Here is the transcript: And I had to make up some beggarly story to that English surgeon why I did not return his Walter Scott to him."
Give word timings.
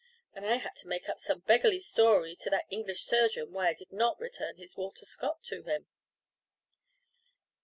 And 0.33 0.43
I 0.47 0.55
had 0.55 0.75
to 0.77 0.87
make 0.87 1.07
up 1.07 1.19
some 1.19 1.41
beggarly 1.41 1.77
story 1.79 2.35
to 2.37 2.49
that 2.49 2.65
English 2.71 3.03
surgeon 3.03 3.51
why 3.53 3.67
I 3.67 3.75
did 3.75 3.91
not 3.91 4.19
return 4.19 4.57
his 4.57 4.75
Walter 4.75 5.05
Scott 5.05 5.43
to 5.43 5.61
him." 5.61 5.87